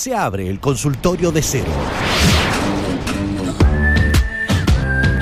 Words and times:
se 0.00 0.14
abre 0.14 0.48
el 0.48 0.60
consultorio 0.60 1.30
de 1.30 1.42
cero. 1.42 1.70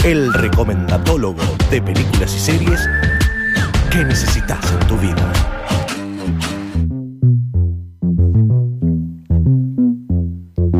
El 0.04 0.32
recomendatólogo 0.32 1.42
de 1.68 1.82
películas 1.82 2.32
y 2.32 2.38
series 2.38 2.88
que 3.90 4.04
necesitas 4.04 4.60
en 4.70 4.86
tu 4.86 4.96
vida. 4.98 5.32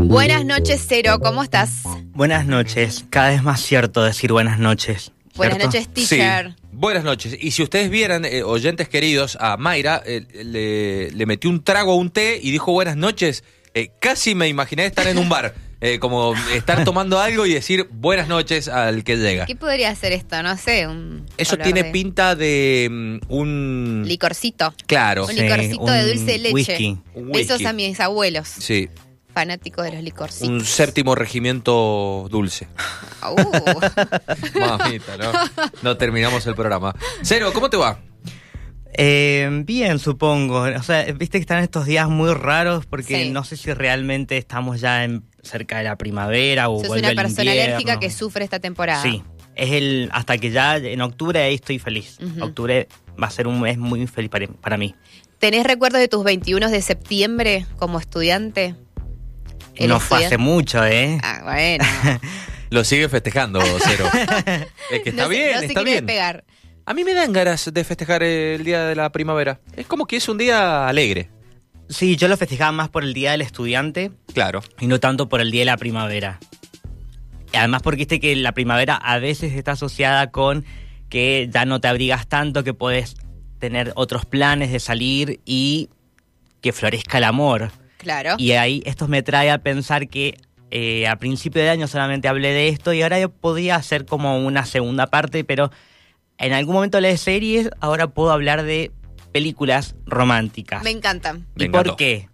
Buenas 0.07 0.45
noches, 0.45 0.85
Cero, 0.89 1.19
¿cómo 1.21 1.43
estás? 1.43 1.83
Buenas 2.13 2.47
noches. 2.47 3.05
Cada 3.11 3.31
vez 3.31 3.43
más 3.43 3.61
cierto 3.61 4.05
decir 4.05 4.31
buenas 4.31 4.61
noches. 4.61 5.11
Buenas 5.35 5.59
noches, 5.59 5.89
teacher. 5.89 6.55
Buenas 6.71 7.03
noches. 7.03 7.37
Y 7.41 7.51
si 7.51 7.65
ustedes 7.65 7.91
vieran, 7.91 8.25
eh, 8.25 8.45
oyentes 8.45 8.89
queridos, 8.89 9.37
a 9.41 9.57
Mayra 9.57 10.01
eh, 10.07 10.25
le, 10.45 11.11
le 11.11 11.27
metió 11.27 11.51
un 11.51 11.65
trago 11.65 11.95
a 11.95 11.97
un 11.97 12.11
té 12.11 12.39
y 12.41 12.53
dijo 12.53 12.71
buenas 12.71 12.97
noches. 12.97 13.43
Eh, 13.75 13.91
casi 14.01 14.35
me 14.35 14.49
imaginé 14.49 14.87
estar 14.87 15.07
en 15.07 15.19
un 15.19 15.29
bar, 15.29 15.55
eh, 15.81 15.99
como 15.99 16.35
estar 16.53 16.85
tomando 16.85 17.21
algo 17.21 17.47
y 17.47 17.53
decir 17.55 17.87
buenas 17.91 18.29
noches 18.29 18.69
al 18.69 19.05
que 19.05 19.17
llega. 19.17 19.47
¿Qué 19.47 19.57
podría 19.57 19.95
ser 19.95 20.13
esto? 20.13 20.43
No 20.43 20.57
sé, 20.57 20.87
un... 20.87 21.27
Eso 21.37 21.57
tiene 21.57 21.85
de 21.85 21.91
pinta 21.91 22.35
de 22.35 22.89
mm, 22.91 23.19
un... 23.33 24.05
Licorcito. 24.07 24.75
Claro, 24.87 25.27
Un 25.27 25.33
Sí, 25.33 25.41
licorcito 25.43 25.85
de 25.87 26.07
dulce 26.09 26.25
de 26.33 26.39
leche. 26.39 26.53
whisky. 26.55 26.99
Besos 27.15 27.65
a 27.65 27.73
mis 27.73 28.01
abuelos, 28.01 28.49
sí, 28.49 28.89
fanáticos 29.35 29.85
de 29.85 29.93
los 29.93 30.03
licorcitos. 30.03 30.49
un 30.49 30.65
séptimo 30.65 31.15
regimiento 31.15 32.27
dulce. 32.31 32.69
Uh, 33.21 34.59
Mamita, 34.61 35.17
¿no? 35.17 35.33
No 35.83 35.97
terminamos 35.97 36.47
el 36.47 36.55
programa. 36.55 36.95
Cero, 37.23 37.51
¿cómo 37.53 37.69
te 37.69 37.77
va? 37.77 37.99
Eh, 39.01 39.49
bien, 39.65 39.99
supongo. 40.01 40.63
O 40.63 40.83
sea, 40.83 41.05
viste 41.13 41.39
que 41.39 41.43
están 41.43 41.63
estos 41.63 41.87
días 41.87 42.09
muy 42.09 42.33
raros 42.35 42.85
porque 42.85 43.25
Sí. 43.27 43.31
no 43.31 43.45
sé 43.45 43.57
si 43.57 43.73
realmente 43.73 44.37
estamos 44.37 44.81
ya 44.81 45.05
en, 45.05 45.23
cerca 45.43 45.79
de 45.79 45.85
la 45.85 45.97
primavera 45.97 46.69
o 46.69 46.81
sos 46.81 46.89
vuelve 46.89 47.13
una 47.13 47.23
persona 47.23 47.45
invierno. 47.45 47.77
alérgica 47.77 48.01
que 48.01 48.11
sufre 48.11 48.43
esta 48.45 48.59
temporada. 48.59 49.01
Sí, 49.01 49.23
es 49.55 49.71
el 49.71 50.11
hasta 50.13 50.37
que 50.39 50.51
ya 50.51 50.77
en 50.79 51.01
octubre 51.01 51.41
ahí 51.41 51.55
estoy 51.55 51.79
feliz. 51.79 52.19
Octubre 52.41 52.89
va 53.23 53.29
a 53.29 53.31
ser 53.31 53.47
un 53.47 53.61
mes 53.61 53.79
muy 53.79 54.05
feliz 54.09 54.31
para, 54.31 54.49
para 54.49 54.77
mí. 54.77 54.95
¿Tenés 55.39 55.65
recuerdos 55.65 56.01
de 56.01 56.09
tus 56.09 56.25
21 56.25 56.69
de 56.69 56.83
septiembre 56.83 57.67
como 57.77 58.01
estudiante? 58.01 58.75
¿El 59.77 59.91
no 59.91 60.01
fue 60.01 60.25
estudiante? 60.25 60.27
hace 60.27 60.39
mucho, 60.39 60.85
¿eh? 60.85 61.19
Ah, 61.23 61.41
bueno. 61.45 61.85
Lo 62.71 62.83
sigue 62.85 63.09
festejando, 63.09 63.61
Cero. 63.85 64.07
Es 64.91 65.03
que 65.03 65.11
está 65.11 65.23
no, 65.23 65.29
bien, 65.29 65.53
no 65.53 65.61
está 65.61 65.83
bien. 65.83 66.05
pegar. 66.05 66.45
A 66.89 66.95
mí 66.95 67.05
me 67.05 67.13
dan 67.13 67.35
ganas 67.35 67.71
de 67.71 67.85
festejar 67.85 68.23
el 68.23 68.65
día 68.65 68.87
de 68.87 68.95
la 68.97 69.13
primavera. 69.13 69.61
Es 69.77 69.87
como 69.87 70.07
que 70.07 70.17
es 70.17 70.27
un 70.27 70.39
día 70.39 70.89
alegre. 70.89 71.29
Sí, 71.91 72.17
yo 72.17 72.29
lo 72.29 72.37
festejaba 72.39 72.73
más 72.73 72.89
por 72.89 73.05
el 73.05 73.13
Día 73.13 73.33
del 73.33 73.43
Estudiante 73.43 74.11
Claro. 74.33 74.63
y 74.81 74.87
no 74.87 74.99
tanto 74.99 75.29
por 75.29 75.43
el 75.43 75.51
Día 75.51 75.61
de 75.61 75.65
la 75.67 75.77
Primavera. 75.77 76.41
Además 77.53 77.83
porque 77.83 77.99
viste 77.99 78.21
que 78.21 78.35
la 78.37 78.53
primavera 78.53 78.95
a 78.95 79.19
veces 79.19 79.53
está 79.53 79.73
asociada 79.73 80.31
con 80.31 80.65
que 81.11 81.51
ya 81.53 81.67
no 81.67 81.79
te 81.79 81.89
abrigas 81.89 82.27
tanto, 82.27 82.65
que 82.65 82.73
puedes 82.73 83.17
tener 83.59 83.93
otros 83.95 84.25
planes 84.25 84.73
de 84.73 84.81
salir 84.81 85.41
y 85.45 85.91
que 86.63 86.73
florezca 86.73 87.19
el 87.19 87.25
amor. 87.25 87.71
Claro. 87.99 88.37
Y 88.39 88.53
ahí 88.53 88.83
esto 88.87 89.09
me 89.09 89.23
trae 89.23 89.51
a 89.51 89.59
pensar 89.59 90.09
que 90.09 90.39
eh, 90.71 91.07
a 91.07 91.17
principio 91.17 91.61
de 91.61 91.69
año 91.69 91.87
solamente 91.87 92.29
hablé 92.29 92.55
de 92.55 92.69
esto 92.69 92.95
y 92.95 93.03
ahora 93.03 93.21
yo 93.21 93.29
podría 93.29 93.77
hacer 93.77 94.07
como 94.07 94.39
una 94.39 94.65
segunda 94.65 95.07
parte, 95.09 95.45
pero 95.45 95.71
en 96.39 96.53
algún 96.53 96.75
momento 96.75 97.01
de 97.01 97.17
series, 97.17 97.71
ahora 97.81 98.09
puedo 98.09 98.31
hablar 98.31 98.63
de 98.63 98.91
películas 99.33 99.95
románticas. 100.07 100.83
Me 100.83 100.91
encantan. 100.91 101.47
Me 101.55 101.65
¿Y 101.67 101.69
por 101.69 101.97
qué? 101.97 102.29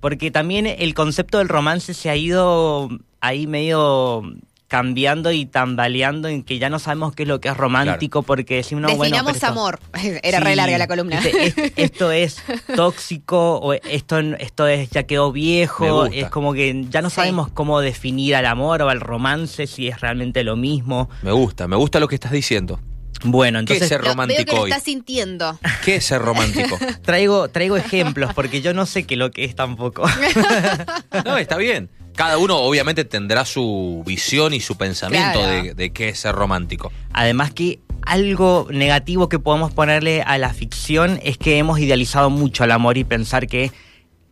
Porque 0.00 0.30
también 0.30 0.66
el 0.66 0.94
concepto 0.94 1.38
del 1.38 1.48
romance 1.48 1.92
se 1.94 2.08
ha 2.10 2.16
ido 2.16 2.88
ahí 3.20 3.46
medio 3.46 4.22
cambiando 4.66 5.32
y 5.32 5.46
tambaleando 5.46 6.28
en 6.28 6.44
que 6.44 6.60
ya 6.60 6.70
no 6.70 6.78
sabemos 6.78 7.12
qué 7.12 7.24
es 7.24 7.28
lo 7.28 7.40
que 7.40 7.48
es 7.48 7.56
romántico 7.56 8.22
porque 8.22 8.54
decimos, 8.54 8.82
no, 8.82 8.96
bueno, 8.96 9.00
pero 9.00 9.24
Definamos 9.26 9.34
esto- 9.34 9.46
amor. 9.48 9.80
Era 10.22 10.38
re 10.40 10.50
Sí, 10.50 10.56
larga 10.56 10.78
la 10.78 10.86
columna. 10.86 11.20
dice, 11.20 11.46
"Es- 11.46 11.72
esto 11.76 12.12
es 12.12 12.40
tóxico 12.76 13.56
o 13.58 13.72
esto, 13.72 14.20
esto 14.20 14.68
es 14.68 14.88
ya 14.90 15.02
quedó 15.02 15.32
viejo. 15.32 16.06
Es 16.06 16.30
como 16.30 16.52
que 16.54 16.86
ya 16.88 17.02
no 17.02 17.10
Sí. 17.10 17.16
sabemos 17.16 17.48
cómo 17.50 17.80
definir 17.80 18.36
al 18.36 18.46
amor 18.46 18.82
o 18.82 18.88
al 18.90 19.00
romance, 19.00 19.66
si 19.66 19.88
es 19.88 20.00
realmente 20.00 20.44
lo 20.44 20.56
mismo. 20.56 21.10
Me 21.22 21.32
gusta, 21.32 21.66
me 21.66 21.74
gusta 21.76 21.98
lo 21.98 22.06
que 22.06 22.14
estás 22.14 22.30
diciendo. 22.32 22.80
Bueno, 23.22 23.58
¿Qué 23.64 23.74
es 23.74 23.82
entonces 23.82 23.88
ser 23.88 23.98
Lo- 24.00 24.04
veo 24.04 24.12
romántico 24.14 24.44
que 24.44 24.56
lo 24.56 24.62
hoy? 24.62 24.70
estás 24.70 24.84
sintiendo. 24.84 25.58
¿Qué 25.84 25.96
es 25.96 26.04
ser 26.04 26.22
romántico? 26.22 26.78
traigo, 27.02 27.48
traigo 27.48 27.76
ejemplos 27.76 28.32
porque 28.34 28.60
yo 28.62 28.72
no 28.74 28.86
sé 28.86 29.04
qué 29.04 29.16
lo 29.16 29.30
que 29.30 29.44
es 29.44 29.54
tampoco. 29.54 30.04
No, 31.24 31.36
está 31.36 31.56
bien. 31.56 31.90
Cada 32.14 32.38
uno 32.38 32.56
obviamente 32.58 33.04
tendrá 33.04 33.44
su 33.44 34.02
visión 34.06 34.52
y 34.54 34.60
su 34.60 34.76
pensamiento 34.76 35.38
Claro. 35.40 35.62
de, 35.62 35.74
de 35.74 35.90
qué 35.92 36.08
es 36.10 36.18
ser 36.20 36.34
romántico. 36.34 36.92
Además 37.12 37.52
que 37.52 37.78
algo 38.02 38.66
negativo 38.70 39.28
que 39.28 39.38
podemos 39.38 39.72
ponerle 39.72 40.22
a 40.22 40.38
la 40.38 40.52
ficción 40.52 41.20
es 41.22 41.36
que 41.38 41.58
hemos 41.58 41.78
idealizado 41.78 42.30
mucho 42.30 42.64
al 42.64 42.70
amor 42.72 42.96
y 42.98 43.04
pensar 43.04 43.46
que, 43.46 43.70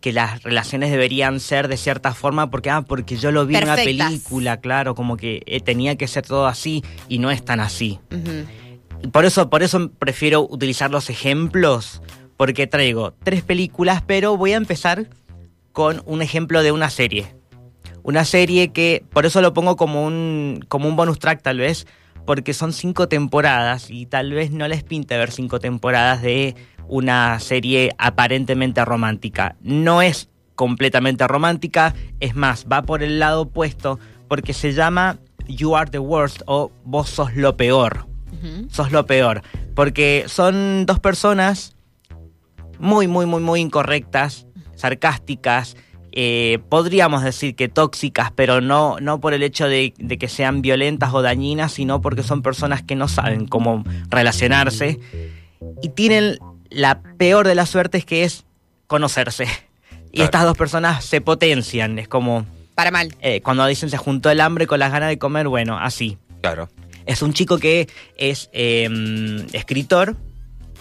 que 0.00 0.12
las 0.12 0.42
relaciones 0.42 0.90
deberían 0.90 1.40
ser 1.40 1.68
de 1.68 1.76
cierta 1.76 2.14
forma 2.14 2.50
porque, 2.50 2.70
ah, 2.70 2.82
porque 2.82 3.16
yo 3.16 3.30
lo 3.32 3.46
vi 3.46 3.56
en 3.56 3.64
una 3.64 3.76
película, 3.76 4.58
claro, 4.58 4.94
como 4.94 5.16
que 5.16 5.42
eh, 5.46 5.60
tenía 5.60 5.96
que 5.96 6.08
ser 6.08 6.26
todo 6.26 6.46
así 6.46 6.82
y 7.08 7.18
no 7.18 7.30
es 7.30 7.44
tan 7.44 7.60
así. 7.60 7.98
Por 9.12 9.24
eso, 9.24 9.48
por 9.48 9.62
eso 9.62 9.90
prefiero 9.92 10.42
utilizar 10.42 10.90
los 10.90 11.08
ejemplos, 11.08 12.02
porque 12.36 12.66
traigo 12.66 13.14
tres 13.22 13.42
películas, 13.42 14.02
pero 14.06 14.36
voy 14.36 14.52
a 14.52 14.56
empezar 14.56 15.06
con 15.72 16.02
un 16.04 16.20
ejemplo 16.20 16.62
de 16.62 16.72
una 16.72 16.90
serie. 16.90 17.34
Una 18.02 18.24
serie 18.24 18.72
que, 18.72 19.04
por 19.10 19.24
eso 19.24 19.40
lo 19.40 19.54
pongo 19.54 19.76
como 19.76 20.04
un, 20.04 20.64
como 20.68 20.88
un 20.88 20.96
bonus 20.96 21.18
track 21.18 21.42
tal 21.42 21.58
vez, 21.58 21.86
porque 22.26 22.54
son 22.54 22.72
cinco 22.72 23.08
temporadas 23.08 23.90
y 23.90 24.06
tal 24.06 24.32
vez 24.32 24.50
no 24.50 24.66
les 24.68 24.82
pinte 24.82 25.16
ver 25.16 25.30
cinco 25.30 25.60
temporadas 25.60 26.20
de 26.20 26.56
una 26.88 27.38
serie 27.38 27.92
aparentemente 27.98 28.84
romántica. 28.84 29.56
No 29.60 30.02
es 30.02 30.28
completamente 30.54 31.26
romántica, 31.28 31.94
es 32.18 32.34
más, 32.34 32.66
va 32.70 32.82
por 32.82 33.02
el 33.02 33.20
lado 33.20 33.42
opuesto, 33.42 33.98
porque 34.26 34.52
se 34.52 34.72
llama 34.72 35.18
You 35.46 35.76
Are 35.76 35.90
the 35.90 36.00
Worst 36.00 36.42
o 36.46 36.72
Vos 36.84 37.08
sos 37.10 37.34
lo 37.36 37.56
peor 37.56 38.07
Ujú. 38.42 38.68
sos 38.70 38.92
lo 38.92 39.06
peor. 39.06 39.42
Porque 39.74 40.24
son 40.28 40.86
dos 40.86 40.98
personas 41.00 41.74
muy, 42.78 43.06
muy, 43.08 43.26
muy, 43.26 43.40
muy 43.40 43.60
incorrectas, 43.60 44.46
sarcásticas, 44.76 45.76
eh, 46.12 46.58
podríamos 46.68 47.22
decir 47.22 47.54
que 47.54 47.68
tóxicas, 47.68 48.30
pero 48.34 48.60
no, 48.60 48.96
no 49.00 49.20
por 49.20 49.34
el 49.34 49.42
hecho 49.42 49.68
de, 49.68 49.92
de 49.98 50.18
que 50.18 50.28
sean 50.28 50.62
violentas 50.62 51.12
o 51.12 51.22
dañinas, 51.22 51.72
sino 51.72 52.00
porque 52.00 52.22
son 52.22 52.42
personas 52.42 52.82
que 52.82 52.94
no 52.96 53.08
saben 53.08 53.46
cómo 53.46 53.84
relacionarse 54.08 54.98
y 55.82 55.88
tienen 55.90 56.38
la 56.70 57.02
peor 57.18 57.46
de 57.46 57.54
las 57.54 57.68
suertes 57.68 58.04
que 58.04 58.24
es 58.24 58.44
conocerse. 58.86 59.44
Y 60.10 60.16
Claro. 60.16 60.24
estas 60.24 60.44
dos 60.44 60.56
personas 60.56 61.04
se 61.04 61.20
potencian, 61.20 61.98
es 61.98 62.08
como 62.08 62.46
Para 62.74 62.90
mal. 62.90 63.14
eh, 63.20 63.42
cuando 63.42 63.66
dicen 63.66 63.90
se 63.90 63.98
juntó 63.98 64.30
el 64.30 64.40
hambre 64.40 64.66
con 64.66 64.78
las 64.80 64.90
ganas 64.90 65.10
de 65.10 65.18
comer, 65.18 65.48
bueno, 65.48 65.78
así. 65.78 66.16
Claro. 66.40 66.68
Es 67.08 67.22
un 67.22 67.32
chico 67.32 67.56
que 67.58 67.88
es 68.18 68.50
eh, 68.52 68.86
escritor 69.54 70.14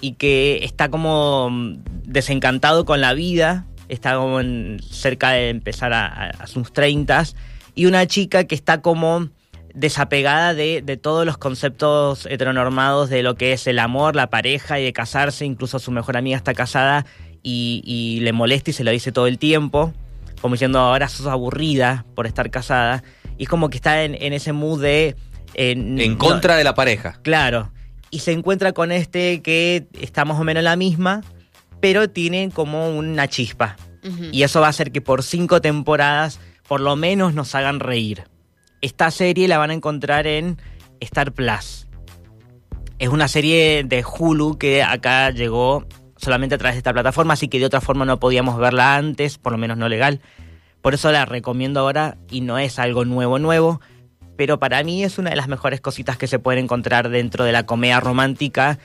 y 0.01 0.15
que 0.15 0.59
está 0.65 0.89
como 0.89 1.49
mm, 1.49 1.83
desencantado 2.03 2.83
con 2.83 2.99
la 2.99 3.13
vida, 3.13 3.65
está 3.87 4.17
como 4.17 4.41
cerca 4.81 5.31
de 5.31 5.49
empezar 5.49 5.93
a, 5.93 6.45
sus 6.45 6.73
treintas, 6.73 7.37
y 7.75 7.85
una 7.85 8.05
chica 8.07 8.43
que 8.43 8.55
está 8.55 8.81
como 8.81 9.29
desapegada 9.73 10.53
de, 10.53 10.81
de 10.81 10.97
todos 10.97 11.25
los 11.25 11.37
conceptos 11.37 12.25
heteronormados 12.25 13.09
de 13.09 13.23
lo 13.23 13.35
que 13.35 13.53
es 13.53 13.65
el 13.65 13.79
amor, 13.79 14.17
la 14.17 14.29
pareja 14.29 14.81
y 14.81 14.83
de 14.83 14.91
casarse, 14.91 15.45
incluso 15.45 15.79
su 15.79 15.91
mejor 15.91 16.17
amiga 16.17 16.35
está 16.35 16.53
casada 16.53 17.05
y, 17.41 17.81
y 17.85 18.19
le 18.19 18.33
molesta 18.33 18.71
y 18.71 18.73
se 18.73 18.83
lo 18.83 18.91
dice 18.91 19.13
todo 19.13 19.27
el 19.27 19.39
tiempo, 19.39 19.93
como 20.41 20.55
diciendo 20.55 20.79
ahora 20.79 21.07
sos 21.07 21.27
aburrida 21.27 22.05
por 22.15 22.27
estar 22.27 22.51
casada, 22.51 23.01
y 23.37 23.43
es 23.43 23.49
como 23.49 23.69
que 23.69 23.77
está 23.77 24.03
en, 24.03 24.13
en 24.21 24.33
ese 24.33 24.51
mood 24.51 24.81
de... 24.81 25.15
eh, 25.53 25.71
En 25.71 25.95
no- 25.95 26.17
contra 26.17 26.55
de 26.55 26.63
la 26.63 26.73
pareja. 26.73 27.19
Claro. 27.23 27.71
Y 28.09 28.19
se 28.19 28.31
encuentra 28.31 28.71
con 28.73 28.91
este 28.91 29.41
que 29.41 29.87
está 29.99 30.23
más 30.25 30.39
o 30.39 30.43
menos 30.43 30.63
la 30.63 30.75
misma, 30.75 31.21
pero 31.81 32.09
tiene 32.09 32.49
como 32.53 32.89
una 32.97 33.27
chispa. 33.27 33.75
Y 34.31 34.43
eso 34.43 34.61
va 34.61 34.67
a 34.67 34.69
hacer 34.69 34.93
que 34.93 35.01
por 35.01 35.21
cinco 35.21 35.59
temporadas 35.59 36.39
por 36.65 36.79
lo 36.79 36.95
menos 36.95 37.33
nos 37.33 37.53
hagan 37.55 37.81
reír. 37.81 38.23
Esta 38.81 39.11
serie 39.11 39.49
la 39.49 39.57
van 39.57 39.69
a 39.71 39.73
encontrar 39.73 40.27
en 40.27 40.57
Star 41.01 41.33
Plus. 41.33 41.87
Es 42.99 43.09
una 43.09 43.27
serie 43.27 43.83
de 43.83 44.03
Hulu 44.05 44.57
que 44.57 44.81
acá 44.81 45.29
llegó 45.31 45.85
solamente 46.15 46.55
a 46.55 46.57
través 46.57 46.75
de 46.75 46.79
esta 46.79 46.93
plataforma, 46.93 47.33
así 47.33 47.47
que 47.49 47.59
de 47.59 47.65
otra 47.65 47.81
forma 47.81 48.05
no 48.05 48.17
podíamos 48.19 48.57
verla 48.57 48.95
antes, 48.95 49.37
por 49.37 49.51
lo 49.51 49.57
menos 49.57 49.77
no 49.77 49.89
legal. 49.89 50.21
Por 50.81 50.93
eso 50.93 51.11
la 51.11 51.25
recomiendo 51.25 51.81
ahora 51.81 52.17
y 52.31 52.41
no 52.41 52.57
es 52.57 52.79
algo 52.79 53.03
nuevo 53.05 53.39
nuevo, 53.39 53.81
pero 54.37 54.59
para 54.59 54.83
mí 54.83 55.03
es 55.03 55.17
una 55.17 55.31
de 55.31 55.35
las 55.35 55.47
mejores 55.47 55.81
cositas 55.81 56.17
que 56.17 56.27
se 56.27 56.39
pueden 56.39 56.65
encontrar 56.65 57.09
dentro 57.09 57.43
de 57.43 57.51
la 57.51 57.65
comedia 57.65 57.99
romántica 57.99 58.77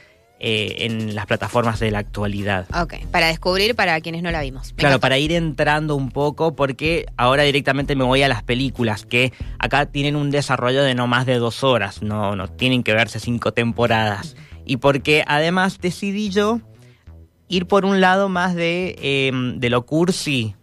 eh, 0.44 0.86
en 0.86 1.14
las 1.14 1.26
plataformas 1.26 1.78
de 1.78 1.92
la 1.92 2.00
actualidad. 2.00 2.66
Ok, 2.74 2.94
para 3.12 3.28
descubrir 3.28 3.76
para 3.76 4.00
quienes 4.00 4.22
no 4.24 4.32
la 4.32 4.40
vimos. 4.40 4.70
Me 4.72 4.78
Claro, 4.78 4.94
encanta. 4.94 5.00
para 5.04 5.18
ir 5.18 5.30
entrando 5.30 5.94
un 5.94 6.10
poco, 6.10 6.56
porque 6.56 7.06
ahora 7.16 7.44
directamente 7.44 7.94
me 7.94 8.02
voy 8.02 8.22
a 8.24 8.28
las 8.28 8.42
películas, 8.42 9.06
que 9.06 9.32
acá 9.60 9.86
tienen 9.86 10.16
un 10.16 10.32
desarrollo 10.32 10.82
de 10.82 10.96
no 10.96 11.06
más 11.06 11.26
de 11.26 11.36
dos 11.36 11.62
horas, 11.62 12.02
no, 12.02 12.34
no 12.34 12.48
tienen 12.48 12.82
que 12.82 12.92
verse 12.92 13.20
cinco 13.20 13.52
temporadas. 13.52 14.34
Y 14.64 14.78
porque 14.78 15.22
además 15.28 15.78
decidí 15.80 16.30
yo 16.30 16.60
ir 17.48 17.66
por 17.66 17.84
un 17.84 18.00
lado 18.00 18.28
más 18.28 18.54
de, 18.56 18.96
eh, 19.00 19.30
de 19.56 19.70
lo 19.70 19.86
cursi, 19.86 20.56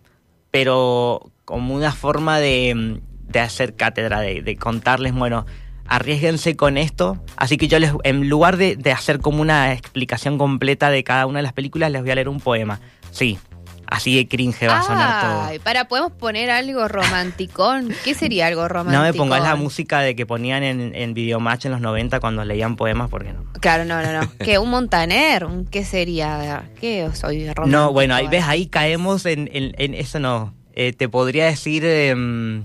pero 0.51 1.31
como 1.45 1.73
una 1.75 1.91
forma 1.93 2.39
de, 2.39 2.99
de 3.29 3.39
hacer 3.39 3.75
cátedra, 3.75 4.19
de, 4.19 4.41
de 4.41 4.55
contarles, 4.57 5.13
bueno, 5.13 5.45
arriesguense 5.87 6.55
con 6.55 6.77
esto. 6.77 7.17
Así 7.37 7.57
que 7.57 7.67
yo 7.67 7.79
les, 7.79 7.91
en 8.03 8.29
lugar 8.29 8.57
de, 8.57 8.75
de 8.75 8.91
hacer 8.91 9.19
como 9.19 9.41
una 9.41 9.73
explicación 9.73 10.37
completa 10.37 10.89
de 10.89 11.03
cada 11.03 11.25
una 11.25 11.39
de 11.39 11.43
las 11.43 11.53
películas, 11.53 11.91
les 11.91 12.01
voy 12.01 12.11
a 12.11 12.15
leer 12.15 12.29
un 12.29 12.39
poema. 12.39 12.79
Sí, 13.11 13.39
así 13.87 14.15
de 14.15 14.27
cringe 14.27 14.67
va 14.67 14.79
a 14.79 14.83
sonar 14.83 15.21
todo. 15.25 15.41
Ay, 15.45 15.59
para, 15.59 15.87
¿podemos 15.87 16.11
poner 16.11 16.51
algo 16.51 16.87
romanticón? 16.87 17.89
¿Qué 18.03 18.13
sería 18.13 18.45
algo 18.47 18.67
romántico? 18.67 19.01
No 19.01 19.07
me 19.07 19.13
pongas 19.15 19.41
la 19.41 19.55
música 19.55 20.01
de 20.01 20.15
que 20.15 20.25
ponían 20.27 20.61
en, 20.63 20.93
en 20.93 21.13
Videomatch 21.15 21.65
en 21.65 21.71
los 21.71 21.81
90 21.81 22.19
cuando 22.19 22.45
leían 22.45 22.75
poemas, 22.75 23.09
porque 23.09 23.33
no. 23.33 23.43
Claro, 23.59 23.85
no, 23.85 24.01
no, 24.03 24.21
no. 24.21 24.31
¿Qué? 24.45 24.59
¿Un 24.59 24.69
Montaner? 24.69 25.45
¿Un 25.45 25.65
¿Qué 25.65 25.83
sería? 25.83 26.63
¿Qué 26.79 27.09
soy 27.13 27.45
romántico? 27.51 27.67
No, 27.67 27.91
bueno, 27.91 28.13
ahí 28.15 28.27
ves, 28.27 28.43
ahí 28.45 28.67
caemos 28.67 29.25
en, 29.25 29.49
en- 29.53 29.73
en 29.77 29.93
eso 29.95 30.19
no. 30.19 30.53
Eh, 30.73 30.93
te 30.93 31.09
podría 31.09 31.45
decir 31.45 31.83
em, 31.83 32.63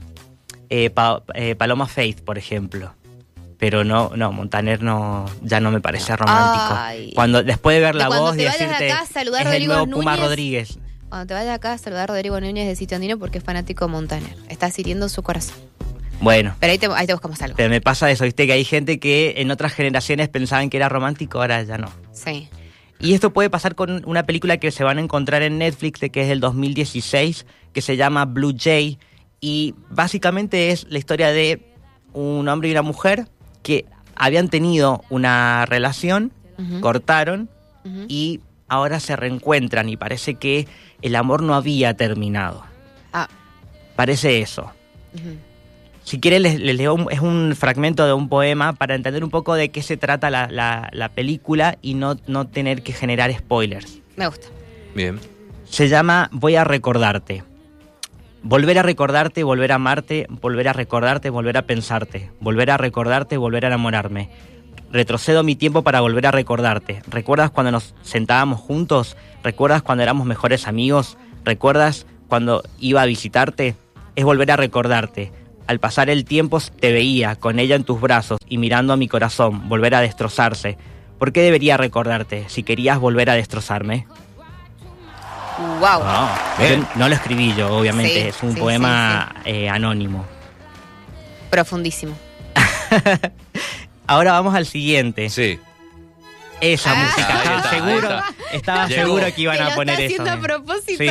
eh, 0.71 0.91
Pa- 0.91 1.23
eh, 1.35 1.55
Paloma 1.55 1.87
Faith, 1.87 2.21
por 2.23 2.39
ejemplo. 2.39 2.93
Pero 3.59 3.85
no, 3.85 4.11
no, 4.17 4.33
Montaner 4.33 4.83
no, 4.83 5.27
ya 5.43 5.61
no 5.61 5.71
me 5.71 5.81
parece 5.81 6.15
romántico. 6.17 6.75
Ay. 6.77 7.13
Cuando 7.15 7.43
después 7.43 7.77
de 7.77 7.81
ver 7.81 7.95
la 7.95 8.09
voz 8.09 8.35
y 8.37 8.39
decirte 8.45 8.93
acá 8.93 9.03
a 9.03 9.07
saludar 9.07 9.43
es 9.43 9.47
el 9.47 9.53
Rodrigo 9.53 9.73
nuevo 9.75 9.91
Puma 9.93 10.13
Núñez". 10.17 10.27
Rodríguez. 10.29 10.79
Cuando 11.09 11.27
te 11.29 11.35
vayas 11.35 11.55
acá 11.55 11.73
a 11.75 11.79
saludar 11.79 12.05
a 12.11 12.15
Rodrigo 12.15 12.41
Núñez 12.41 12.67
de 12.67 12.75
Sitio 12.77 12.97
Andino 12.97 13.19
porque 13.19 13.39
es 13.39 13.45
fanático 13.45 13.87
de 13.87 13.93
Montaner. 13.93 14.37
Estás 14.49 14.77
hiriendo 14.79 15.09
su 15.09 15.23
corazón. 15.23 15.55
Bueno, 16.21 16.55
Pero 16.61 16.73
ahí 16.73 16.79
te, 16.79 16.87
ahí 16.95 17.07
te 17.07 17.13
buscamos 17.13 17.41
algo. 17.43 17.57
pero 17.57 17.69
me 17.71 17.81
pasa 17.81 18.11
eso, 18.11 18.25
viste 18.25 18.47
que 18.47 18.53
hay 18.53 18.65
gente 18.65 18.99
que 18.99 19.35
en 19.39 19.51
otras 19.51 19.73
generaciones 19.73 20.29
pensaban 20.29 20.71
que 20.71 20.77
era 20.77 20.89
romántico, 20.89 21.41
ahora 21.41 21.63
ya 21.63 21.77
no. 21.77 21.91
Sí. 22.13 22.49
Y 23.01 23.15
esto 23.15 23.33
puede 23.33 23.51
pasar 23.51 23.75
con 23.75 24.03
una 24.07 24.25
película 24.25 24.57
que 24.59 24.71
se 24.71 24.85
van 24.85 24.99
a 24.99 25.01
encontrar 25.01 25.43
en 25.43 25.59
Netflix, 25.59 26.01
de 26.01 26.11
que 26.11 26.23
es 26.23 26.29
del 26.29 26.41
2016, 26.41 27.47
que 27.73 27.83
se 27.83 27.97
llama 27.97 28.25
Blue 28.25 28.55
Jay. 28.59 28.99
Y 29.47 29.75
básicamente 29.91 30.71
es 30.71 30.87
la 30.89 30.97
historia 30.97 31.29
de 31.31 31.61
un 32.15 32.49
hombre 32.49 32.69
y 32.71 32.73
una 32.73 32.81
mujer 32.81 33.27
que 33.63 33.85
habían 34.17 34.49
tenido 34.49 35.03
una 35.11 35.67
relación, 35.67 36.33
cortaron 36.81 37.51
y 38.09 38.41
ahora 38.69 39.01
se 39.01 39.17
reencuentran 39.17 39.91
y 39.91 39.99
parece 39.99 40.37
que 40.37 40.67
el 41.03 41.15
amor 41.15 41.43
no 41.43 41.55
había 41.55 41.93
terminado. 41.95 42.65
Ah, 43.13 43.29
Parece 43.97 44.41
eso. 44.41 44.73
Si 46.05 46.21
quieren, 46.21 46.43
les, 46.43 46.59
les 46.59 46.77
leo, 46.77 46.95
un- 46.95 47.09
es 47.11 47.21
un 47.21 47.55
fragmento 47.55 48.07
de 48.07 48.13
un 48.15 48.29
poema 48.31 48.73
para 48.73 48.95
entender 48.95 49.23
un 49.25 49.31
poco 49.31 49.55
de 49.55 49.69
qué 49.71 49.83
se 49.83 49.97
trata 49.99 50.31
la, 50.31 50.49
la- 50.51 50.89
la 50.93 51.09
película 51.11 51.77
y 51.83 51.95
no, 51.95 52.17
no 52.27 52.47
tener 52.47 52.83
que 52.83 52.93
generar 52.95 53.31
spoilers. 53.37 53.99
me 54.17 54.27
gusta. 54.27 54.47
Bien. 54.95 55.21
Se 55.69 55.89
llama 55.89 56.29
Voy 56.33 56.57
a 56.57 56.65
recordarte. 56.65 57.43
Volver 58.47 58.79
a 58.79 58.83
recordarte, 58.83 59.43
volver 59.43 59.73
a 59.73 59.77
amarte, 59.77 60.27
volver 60.29 60.69
a 60.69 60.75
recordarte, 60.75 61.31
volver 61.31 61.57
a 61.57 61.63
pensarte, 61.63 62.31
volver 62.41 62.71
a 62.71 62.77
recordarte, 62.77 63.39
volver 63.39 63.65
a 63.65 63.69
enamorarme. 63.69 64.29
Retrocedo 64.93 65.43
mi 65.43 65.57
tiempo 65.57 65.81
para 65.81 66.03
volver 66.03 66.27
a 66.27 66.31
recordarte. 66.31 67.01
¿Recuerdas 67.09 67.51
cuando 67.51 67.73
nos 67.73 67.95
sentábamos 68.03 68.61
juntos? 68.61 69.17
¿Recuerdas 69.43 69.81
cuando 69.81 70.03
éramos 70.03 70.27
mejores 70.27 70.69
amigos? 70.69 71.17
¿Recuerdas 71.43 72.07
cuando 72.29 72.63
iba 72.79 73.01
a 73.01 73.07
visitarte? 73.07 73.77
Es 74.15 74.27
volver 74.27 74.51
a 74.51 74.57
recordarte. 74.57 75.33
Al 75.67 75.81
pasar 75.81 76.11
el 76.11 76.27
tiempo 76.27 76.61
te 76.61 76.93
veía 76.93 77.37
con 77.37 77.59
ella 77.59 77.77
en 77.77 77.85
tus 77.85 77.99
brazos 77.99 78.39
y 78.47 78.59
mirando 78.59 78.93
a 78.93 78.99
mi 78.99 79.09
corazón, 79.09 79.71
volver 79.71 79.95
a 79.95 80.03
destrozarse. 80.03 80.77
¿Por 81.19 81.33
qué 81.33 81.41
debería 81.41 81.79
recordarte 81.79 82.45
si 82.49 82.63
querías 82.63 83.01
volver 83.01 83.31
a 83.31 83.35
destrozarme? 83.37 84.07
Wow. 85.85 86.03
No, 86.03 86.29
Bien. 86.59 86.81
yo 86.81 86.87
no 86.97 87.09
lo 87.11 87.15
escribí 87.15 87.55
yo, 87.55 87.77
obviamente, 87.77 88.13
Sí, 88.23 88.29
es 88.29 88.43
un 88.43 88.55
sí, 88.55 88.61
poema 88.61 89.35
eh, 89.45 89.69
anónimo. 89.69 90.25
Profundísimo. 91.51 92.17
Ahora 94.07 94.33
vamos 94.33 94.55
al 94.55 94.67
siguiente. 94.67 95.29
Sí. 95.31 95.59
Esa 96.61 96.93
Ah. 96.93 96.95
música, 96.95 97.37
estaba 97.37 97.57
está, 97.59 97.71
seguro, 97.71 98.09
estaba 98.53 98.87
Llegó. 98.89 99.03
seguro 99.03 99.27
que 99.35 99.43
iban 99.43 99.61
a 99.61 99.69
lo 99.71 99.75
poner 99.75 100.01
está 100.01 100.05
eso. 100.15 100.23
haciendo 100.23 100.33
a 100.33 100.43
propósito. 100.43 101.05
Sí. 101.05 101.11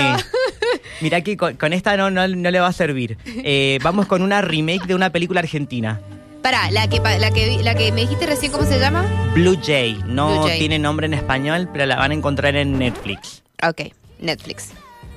Mira 1.01 1.21
que 1.21 1.37
con, 1.37 1.55
con 1.55 1.73
esta 1.73 1.95
no, 1.97 2.09
no, 2.09 2.27
no 2.27 2.49
le 2.51 2.59
va 2.59 2.67
a 2.67 2.73
servir. 2.73 3.17
Eh, 3.25 3.77
vamos 3.83 4.07
con 4.07 4.21
una 4.21 4.41
remake 4.41 4.85
de 4.87 4.95
una 4.95 5.11
película 5.11 5.41
argentina. 5.41 5.99
Pará, 6.41 6.71
la 6.71 6.87
que, 6.87 6.99
la, 6.99 7.29
que, 7.31 7.61
la 7.61 7.75
que 7.75 7.91
me 7.91 8.01
dijiste 8.01 8.25
recién, 8.25 8.51
¿cómo 8.51 8.65
se 8.65 8.79
llama? 8.79 9.05
Blue 9.35 9.57
Jay. 9.63 9.99
No 10.05 10.29
Blue 10.39 10.47
Jay. 10.47 10.59
tiene 10.59 10.79
nombre 10.79 11.05
en 11.05 11.13
español, 11.13 11.69
pero 11.71 11.85
la 11.85 11.95
van 11.97 12.11
a 12.11 12.13
encontrar 12.15 12.55
en 12.55 12.77
Netflix. 12.79 13.43
Ok, 13.61 13.93
Netflix. 14.23 14.71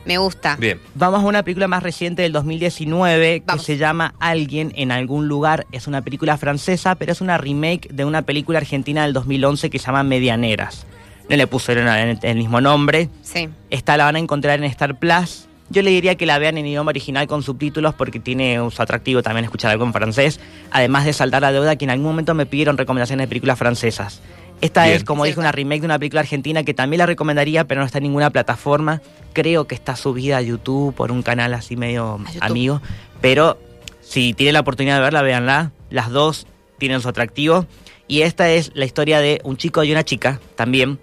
Me 0.05 0.19
gusta. 0.19 0.57
Bien. 0.57 0.81
Vamos 0.95 1.21
a 1.21 1.27
una 1.27 1.43
película 1.43 1.67
más 1.67 1.83
reciente 1.83 2.23
del 2.23 2.33
2019 2.33 3.43
Vamos. 3.45 3.63
que 3.63 3.67
se 3.73 3.77
llama 3.79 4.15
Alguien 4.21 4.73
en 4.77 4.93
algún 4.93 5.27
lugar. 5.27 5.67
Es 5.73 5.89
una 5.89 6.03
película 6.03 6.37
francesa, 6.37 6.95
pero 6.95 7.11
es 7.11 7.21
una 7.21 7.39
remake 7.39 7.89
de 7.93 8.05
una 8.05 8.23
película 8.23 8.59
argentina 8.59 9.03
del 9.03 9.13
2011 9.13 9.69
que 9.69 9.79
se 9.81 9.87
llama 9.87 10.05
Medianeras. 10.05 10.87
No 11.29 11.35
le 11.37 11.47
pusieron 11.49 11.89
el 11.89 12.37
mismo 12.37 12.61
nombre. 12.61 13.09
Sí. 13.23 13.49
Esta 13.71 13.97
la 13.97 14.05
van 14.05 14.15
a 14.15 14.21
encontrar 14.21 14.61
en 14.61 14.65
Star 14.67 14.97
Plus. 14.97 15.49
Yo 15.71 15.83
le 15.83 15.91
diría 15.91 16.15
que 16.15 16.27
la 16.27 16.39
vean 16.39 16.57
en 16.59 16.67
idioma 16.67 16.91
original 16.91 17.27
con 17.27 17.43
subtítulos 17.43 17.93
porque 17.95 18.21
tiene 18.21 18.59
su 18.71 18.81
atractivo 18.81 19.25
también 19.25 19.45
escuchar 19.45 19.73
algo 19.73 19.85
en 19.85 19.93
francés. 19.93 20.39
Además 20.71 21.05
de 21.05 21.13
saltar 21.13 21.43
la 21.43 21.51
deuda 21.51 21.75
que 21.75 21.85
en 21.85 21.91
algún 21.91 22.07
momento 22.07 22.35
me 22.35 22.47
pidieron 22.47 22.79
recomendaciones 22.79 23.25
de 23.25 23.29
películas 23.29 23.59
francesas. 23.59 24.21
Esta 24.61 24.85
Bien. 24.85 24.97
es, 24.97 25.05
como 25.05 25.25
dije, 25.25 25.39
una 25.39 25.53
remake 25.53 25.81
de 25.81 25.87
una 25.87 25.99
película 25.99 26.21
argentina 26.21 26.65
que 26.65 26.73
también 26.75 26.99
la 26.99 27.07
recomendaría, 27.07 27.67
pero 27.67 27.81
no 27.81 27.87
está 27.87 27.99
en 27.99 28.05
ninguna 28.05 28.31
plataforma. 28.31 29.03
Creo 29.35 29.67
que 29.67 29.75
está 29.75 29.97
subida 29.97 30.39
a 30.39 30.43
YouTube 30.43 30.95
por 30.95 31.13
un 31.13 31.23
canal 31.23 31.53
así 31.55 31.77
medio 31.77 32.19
amigo. 32.41 32.81
Pero 33.21 33.59
si 34.01 34.33
tienen 34.33 34.55
la 34.55 34.61
oportunidad 34.61 34.97
de 34.97 35.03
verla, 35.03 35.23
véanla. 35.23 35.73
Las 35.91 36.11
dos 36.11 36.47
tienen 36.79 37.01
su 37.03 37.09
atractivo. 37.09 37.67
Y 38.09 38.23
esta 38.23 38.51
es 38.51 38.71
la 38.75 38.85
historia 38.87 39.21
de 39.21 39.41
un 39.45 39.57
chico 39.57 39.85
y 39.85 39.93
una 39.93 40.05
chica 40.05 40.41
también. 40.55 40.99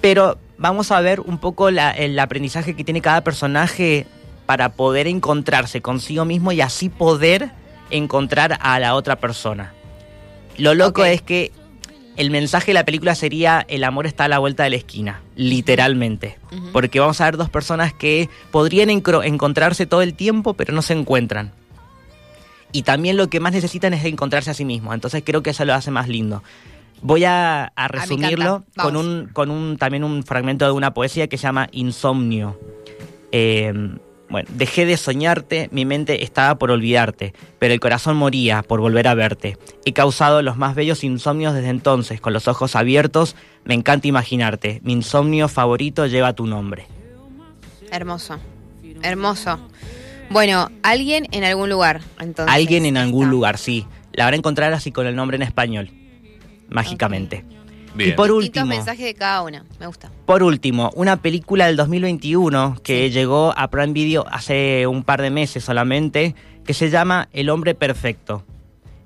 Pero 0.00 0.38
vamos 0.56 0.92
a 0.92 1.00
ver 1.00 1.20
un 1.20 1.38
poco 1.38 1.70
la- 1.70 1.90
el 1.90 2.16
aprendizaje 2.18 2.76
que 2.76 2.84
tiene 2.84 3.00
cada 3.00 3.24
personaje 3.24 4.06
para 4.46 4.70
poder 4.70 5.08
encontrarse 5.08 5.82
consigo 5.82 6.24
mismo 6.24 6.52
y 6.52 6.60
así 6.60 6.88
poder 6.90 7.50
encontrar 7.90 8.56
a 8.60 8.78
la 8.78 8.94
otra 8.94 9.16
persona. 9.16 9.72
Lo 10.58 10.74
loco 10.74 11.04
es 11.04 11.22
que 11.22 11.50
el 12.18 12.30
mensaje 12.30 12.66
de 12.66 12.74
la 12.74 12.84
película 12.84 13.14
sería 13.14 13.64
el 13.68 13.84
amor 13.84 14.04
está 14.06 14.24
a 14.24 14.28
la 14.28 14.40
vuelta 14.40 14.64
de 14.64 14.70
la 14.70 14.76
esquina, 14.76 15.22
literalmente. 15.36 16.36
Porque 16.72 16.98
vamos 16.98 17.20
a 17.20 17.26
ver 17.26 17.36
dos 17.36 17.48
personas 17.48 17.94
que 17.94 18.28
podrían 18.50 18.90
encontrarse 18.90 19.86
todo 19.86 20.02
el 20.02 20.14
tiempo, 20.14 20.54
pero 20.54 20.74
no 20.74 20.82
se 20.82 20.94
encuentran. 20.94 21.52
Y 22.72 22.82
también 22.82 23.16
lo 23.16 23.30
que 23.30 23.38
más 23.38 23.52
necesitan 23.52 23.94
es 23.94 24.04
encontrarse 24.04 24.50
a 24.50 24.54
sí 24.54 24.64
mismos. 24.64 24.94
Entonces 24.94 25.22
creo 25.24 25.44
que 25.44 25.50
eso 25.50 25.64
lo 25.64 25.74
hace 25.74 25.92
más 25.92 26.08
lindo. 26.08 26.42
Voy 27.02 27.22
a, 27.24 27.72
resumirlo 27.86 28.64
con 28.76 28.96
un, 28.96 29.28
con 29.32 29.52
un 29.52 29.76
también 29.76 30.02
un 30.02 30.24
fragmento 30.24 30.64
de 30.64 30.72
una 30.72 30.92
poesía 30.92 31.28
que 31.28 31.38
se 31.38 31.44
llama 31.44 31.68
Insomnio. 31.70 32.58
Eh, 33.30 33.72
bueno, 34.30 34.48
dejé 34.52 34.84
de 34.84 34.96
soñarte, 34.96 35.68
mi 35.72 35.84
mente 35.84 36.22
estaba 36.22 36.56
por 36.58 36.70
olvidarte, 36.70 37.32
pero 37.58 37.72
el 37.72 37.80
corazón 37.80 38.16
moría 38.16 38.62
por 38.62 38.80
volver 38.80 39.08
a 39.08 39.14
verte. 39.14 39.56
He 39.84 39.92
causado 39.92 40.42
los 40.42 40.56
más 40.56 40.74
bellos 40.74 41.02
insomnios 41.04 41.54
desde 41.54 41.70
entonces, 41.70 42.20
con 42.20 42.32
los 42.32 42.46
ojos 42.46 42.76
abiertos, 42.76 43.36
me 43.64 43.74
encanta 43.74 44.06
imaginarte. 44.08 44.80
Mi 44.82 44.92
insomnio 44.92 45.48
favorito 45.48 46.06
lleva 46.06 46.34
tu 46.34 46.46
nombre. 46.46 46.86
Hermoso. 47.90 48.38
Hermoso. 49.02 49.58
Bueno, 50.30 50.68
alguien 50.82 51.26
en 51.32 51.44
algún 51.44 51.70
lugar. 51.70 52.02
Entonces, 52.20 52.54
Alguien 52.54 52.84
en 52.84 52.98
algún 52.98 53.24
está. 53.24 53.30
lugar, 53.30 53.56
sí. 53.58 53.86
La 54.12 54.24
van 54.24 54.34
a 54.34 54.36
encontrar 54.36 54.72
así 54.74 54.92
con 54.92 55.06
el 55.06 55.16
nombre 55.16 55.36
en 55.36 55.42
español, 55.42 55.90
mágicamente. 56.68 57.44
Bien. 57.94 58.10
Y 58.10 58.12
por 58.12 58.26
Distintos 58.28 58.62
último, 58.62 58.66
mensajes 58.66 59.04
de 59.04 59.14
cada 59.14 59.42
una. 59.42 59.64
Me 59.80 59.86
gusta. 59.86 60.10
por 60.26 60.42
último, 60.42 60.90
una 60.94 61.16
película 61.20 61.66
del 61.66 61.76
2021 61.76 62.76
que 62.82 63.10
llegó 63.10 63.52
a 63.56 63.68
Prime 63.68 63.92
Video 63.92 64.26
hace 64.30 64.86
un 64.86 65.02
par 65.02 65.22
de 65.22 65.30
meses 65.30 65.64
solamente, 65.64 66.34
que 66.64 66.74
se 66.74 66.90
llama 66.90 67.28
El 67.32 67.50
hombre 67.50 67.74
perfecto. 67.74 68.44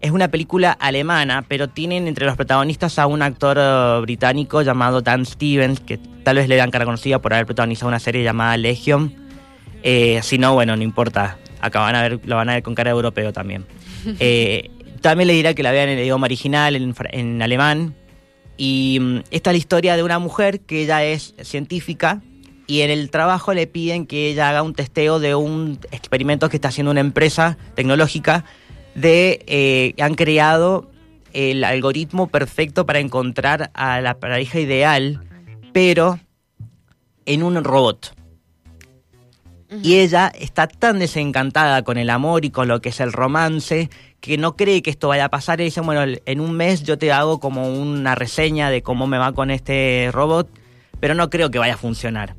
Es 0.00 0.10
una 0.10 0.28
película 0.28 0.72
alemana, 0.72 1.44
pero 1.46 1.68
tienen 1.68 2.08
entre 2.08 2.26
los 2.26 2.34
protagonistas 2.34 2.98
a 2.98 3.06
un 3.06 3.22
actor 3.22 3.56
eh, 3.60 4.00
británico 4.02 4.60
llamado 4.62 5.00
Dan 5.00 5.24
Stevens, 5.24 5.78
que 5.78 5.96
tal 6.24 6.36
vez 6.36 6.48
le 6.48 6.56
dan 6.56 6.72
cara 6.72 6.84
conocida 6.84 7.20
por 7.20 7.32
haber 7.32 7.46
protagonizado 7.46 7.88
una 7.88 8.00
serie 8.00 8.24
llamada 8.24 8.56
Legion. 8.56 9.14
Eh, 9.84 10.18
si 10.22 10.38
no, 10.38 10.54
bueno, 10.54 10.76
no 10.76 10.82
importa. 10.82 11.38
Acá 11.60 11.78
van 11.80 11.94
a 11.94 12.02
ver, 12.02 12.20
lo 12.24 12.34
van 12.34 12.48
a 12.48 12.54
ver 12.54 12.64
con 12.64 12.74
cara 12.74 12.90
de 12.90 12.96
europeo 12.96 13.32
también. 13.32 13.64
Eh, 14.18 14.68
también 15.00 15.28
le 15.28 15.34
dirá 15.34 15.54
que 15.54 15.62
la 15.62 15.70
vean 15.70 15.88
en 15.88 15.98
el 15.98 16.04
idioma 16.04 16.24
original, 16.26 16.74
en, 16.74 16.92
en 17.12 17.40
alemán. 17.40 17.94
Y 18.56 18.98
mm, 19.00 19.18
esta 19.30 19.50
es 19.50 19.54
la 19.54 19.58
historia 19.58 19.96
de 19.96 20.02
una 20.02 20.18
mujer 20.18 20.60
que 20.60 20.82
ella 20.82 21.04
es 21.04 21.34
científica 21.42 22.22
y 22.66 22.80
en 22.82 22.90
el 22.90 23.10
trabajo 23.10 23.52
le 23.54 23.66
piden 23.66 24.06
que 24.06 24.30
ella 24.30 24.48
haga 24.48 24.62
un 24.62 24.74
testeo 24.74 25.18
de 25.18 25.34
un 25.34 25.78
experimento 25.90 26.48
que 26.48 26.56
está 26.56 26.68
haciendo 26.68 26.90
una 26.90 27.00
empresa 27.00 27.58
tecnológica 27.74 28.44
de 28.94 29.42
eh, 29.46 29.94
han 30.02 30.14
creado 30.14 30.90
el 31.32 31.64
algoritmo 31.64 32.28
perfecto 32.28 32.86
para 32.86 33.00
encontrar 33.00 33.70
a 33.74 34.00
la 34.00 34.18
pareja 34.20 34.60
ideal, 34.60 35.22
pero 35.72 36.18
en 37.26 37.42
un 37.42 37.62
robot. 37.62 38.14
Y 39.82 40.00
ella 40.00 40.30
está 40.38 40.68
tan 40.68 40.98
desencantada 40.98 41.82
con 41.82 41.96
el 41.96 42.10
amor 42.10 42.44
y 42.44 42.50
con 42.50 42.68
lo 42.68 42.82
que 42.82 42.90
es 42.90 43.00
el 43.00 43.12
romance 43.12 43.88
que 44.22 44.38
no 44.38 44.56
cree 44.56 44.82
que 44.82 44.90
esto 44.90 45.08
vaya 45.08 45.24
a 45.24 45.28
pasar 45.28 45.60
y 45.60 45.64
dice, 45.64 45.80
bueno, 45.80 46.16
en 46.24 46.40
un 46.40 46.52
mes 46.52 46.84
yo 46.84 46.96
te 46.96 47.10
hago 47.10 47.40
como 47.40 47.68
una 47.68 48.14
reseña 48.14 48.70
de 48.70 48.80
cómo 48.80 49.08
me 49.08 49.18
va 49.18 49.32
con 49.32 49.50
este 49.50 50.10
robot, 50.12 50.48
pero 51.00 51.14
no 51.14 51.28
creo 51.28 51.50
que 51.50 51.58
vaya 51.58 51.74
a 51.74 51.76
funcionar. 51.76 52.36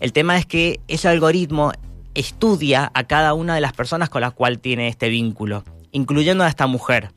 El 0.00 0.14
tema 0.14 0.38
es 0.38 0.46
que 0.46 0.80
ese 0.88 1.06
algoritmo 1.06 1.72
estudia 2.14 2.90
a 2.94 3.04
cada 3.04 3.34
una 3.34 3.54
de 3.54 3.60
las 3.60 3.74
personas 3.74 4.08
con 4.08 4.22
las 4.22 4.32
cuales 4.32 4.62
tiene 4.62 4.88
este 4.88 5.10
vínculo, 5.10 5.64
incluyendo 5.92 6.44
a 6.44 6.48
esta 6.48 6.66
mujer. 6.66 7.10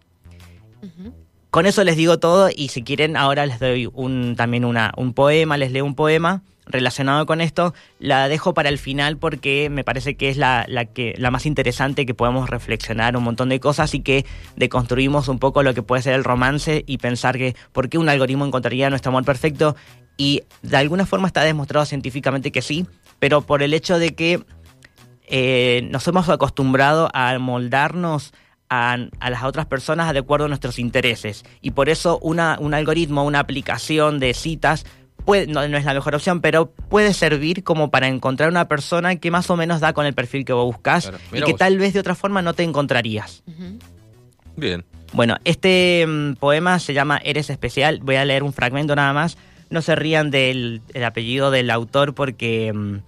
Con 1.49 1.65
eso 1.65 1.81
les 1.85 1.95
digo 1.95 2.19
todo 2.19 2.49
y 2.53 2.67
si 2.67 2.83
quieren 2.83 3.15
ahora 3.15 3.45
les 3.45 3.59
doy 3.59 3.89
un, 3.93 4.35
también 4.35 4.65
una, 4.65 4.91
un 4.97 5.13
poema, 5.13 5.55
les 5.55 5.71
leo 5.71 5.85
un 5.85 5.95
poema 5.95 6.43
relacionado 6.71 7.25
con 7.25 7.41
esto. 7.41 7.73
La 7.99 8.27
dejo 8.27 8.53
para 8.53 8.69
el 8.69 8.77
final 8.77 9.17
porque 9.17 9.69
me 9.69 9.83
parece 9.83 10.15
que 10.15 10.29
es 10.29 10.37
la, 10.37 10.65
la, 10.67 10.85
que, 10.85 11.13
la 11.17 11.31
más 11.31 11.45
interesante 11.45 12.05
que 12.05 12.13
podemos 12.13 12.49
reflexionar 12.49 13.17
un 13.17 13.23
montón 13.23 13.49
de 13.49 13.59
cosas 13.59 13.93
y 13.93 14.01
que 14.01 14.25
deconstruimos 14.55 15.27
un 15.27 15.39
poco 15.39 15.63
lo 15.63 15.73
que 15.73 15.83
puede 15.83 16.01
ser 16.01 16.13
el 16.13 16.23
romance 16.23 16.83
y 16.87 16.97
pensar 16.97 17.37
que 17.37 17.55
por 17.71 17.89
qué 17.89 17.97
un 17.97 18.09
algoritmo 18.09 18.45
encontraría 18.45 18.89
nuestro 18.89 19.09
amor 19.09 19.25
perfecto 19.25 19.75
y 20.17 20.43
de 20.61 20.77
alguna 20.77 21.05
forma 21.05 21.27
está 21.27 21.43
demostrado 21.43 21.85
científicamente 21.85 22.51
que 22.51 22.61
sí, 22.61 22.85
pero 23.19 23.41
por 23.41 23.63
el 23.63 23.73
hecho 23.73 23.97
de 23.97 24.13
que 24.13 24.43
eh, 25.27 25.87
nos 25.89 26.07
hemos 26.07 26.29
acostumbrado 26.29 27.09
a 27.13 27.37
moldarnos 27.39 28.33
a, 28.69 28.97
a, 29.19 29.29
las 29.29 29.43
otras 29.43 29.65
personas 29.65 30.11
de 30.13 30.19
acuerdo 30.19 30.45
a 30.45 30.47
nuestros 30.47 30.79
intereses. 30.79 31.43
Y 31.61 31.71
por 31.71 31.89
eso 31.89 32.19
una, 32.21 32.57
un 32.59 32.73
algoritmo, 32.73 33.23
una 33.23 33.39
aplicación 33.39 34.19
de 34.19 34.33
citas, 34.33 34.85
puede, 35.25 35.47
no, 35.47 35.67
no, 35.67 35.77
es 35.77 35.85
la 35.85 35.93
mejor 35.93 36.15
opción, 36.15 36.41
pero 36.41 36.71
puede 36.71 37.13
servir 37.13 37.63
como 37.63 37.91
para 37.91 38.07
encontrar 38.07 38.49
una 38.49 38.67
persona 38.67 39.15
que 39.15 39.31
más 39.31 39.49
o 39.49 39.57
menos 39.57 39.79
da 39.79 39.93
con 39.93 40.05
el 40.05 40.13
perfil 40.13 40.45
que 40.45 40.53
vos 40.53 40.65
buscas 40.65 41.07
claro, 41.07 41.19
y 41.31 41.41
que 41.41 41.51
vos. 41.51 41.59
tal 41.59 41.77
vez 41.77 41.93
de 41.93 41.99
otra 41.99 42.15
forma 42.15 42.41
no 42.41 42.53
te 42.53 42.63
encontrarías. 42.63 43.43
Uh 43.47 43.51
-huh. 43.51 43.79
Bien. 44.57 44.85
Bueno, 45.13 45.37
este 45.43 46.05
um, 46.07 46.35
poema 46.35 46.79
se 46.79 46.93
llama 46.93 47.19
Eres 47.23 47.49
especial. 47.49 47.99
Voy 48.01 48.15
a 48.15 48.25
leer 48.25 48.43
un 48.43 48.53
fragmento 48.53 48.95
nada 48.95 49.13
más. 49.13 49.37
No 49.69 49.81
se 49.81 49.95
rían 49.95 50.31
del 50.31 50.81
apellido 51.05 51.51
del 51.51 51.69
autor 51.69 52.13
porque 52.13 52.71
um, 52.73 53.01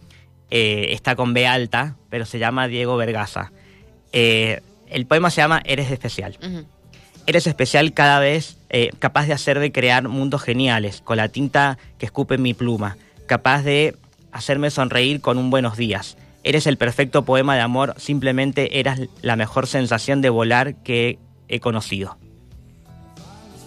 eh, 0.49 0.87
está 0.91 1.15
con 1.15 1.33
B 1.33 1.47
alta, 1.47 1.95
pero 2.09 2.25
se 2.25 2.39
llama 2.39 2.67
Diego 2.67 2.97
Vergasa. 2.97 3.51
Eh, 4.11 4.61
el 4.87 5.05
poema 5.05 5.29
se 5.29 5.41
llama 5.41 5.61
Eres 5.65 5.91
especial. 5.91 6.37
Uh 6.41 6.45
-huh. 6.45 6.65
Eres 7.25 7.47
especial 7.47 7.93
cada 7.93 8.19
vez 8.19 8.57
eh, 8.69 8.89
capaz 8.99 9.27
de 9.27 9.33
hacer 9.33 9.59
de 9.59 9.71
crear 9.71 10.07
mundos 10.07 10.41
geniales, 10.41 11.01
con 11.01 11.17
la 11.17 11.29
tinta 11.29 11.77
que 11.97 12.05
escupe 12.05 12.37
mi 12.37 12.53
pluma, 12.53 12.97
capaz 13.27 13.61
de 13.61 13.95
hacerme 14.31 14.71
sonreír 14.71 15.21
con 15.21 15.37
un 15.37 15.49
buenos 15.49 15.77
días. 15.77 16.17
Eres 16.43 16.67
el 16.67 16.77
perfecto 16.77 17.23
poema 17.23 17.55
de 17.55 17.61
amor, 17.61 17.95
simplemente 17.97 18.79
eras 18.79 18.99
la 19.21 19.37
mejor 19.37 19.67
sensación 19.67 20.21
de 20.21 20.29
volar 20.29 20.75
que 20.75 21.17
he 21.47 21.59
conocido. 21.61 22.17